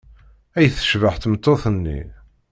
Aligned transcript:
Ay 0.57 0.67
tecbeḥ 0.69 1.15
tmeṭṭut-nni! 1.17 1.99